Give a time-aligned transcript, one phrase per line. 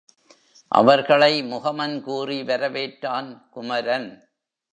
[0.71, 4.09] அவர்களை முகமன் கூறி வரவேற்றான் குமரன்.